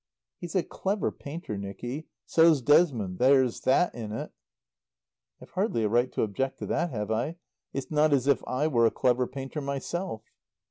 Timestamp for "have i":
6.89-7.35